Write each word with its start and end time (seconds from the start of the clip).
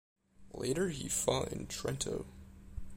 Later 0.55 0.89
he 0.89 1.07
fought 1.07 1.53
in 1.53 1.67
Trento. 1.67 2.25